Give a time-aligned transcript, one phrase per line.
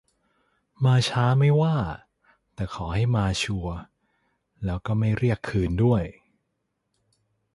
[0.83, 1.75] ม้าช้าไม่ว่า
[2.55, 3.77] แต่ขอให้มาชัวร์
[4.65, 6.03] แล้วก็ไม่เรียกคืนด้วย